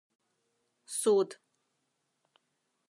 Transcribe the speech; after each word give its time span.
Суд. 0.99 1.29